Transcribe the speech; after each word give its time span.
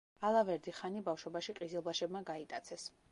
ალავერდი-ხანი 0.27 1.03
ბავშვობაში 1.09 1.55
ყიზილბაშებმა 1.61 2.23
გაიტაცეს. 2.31 2.89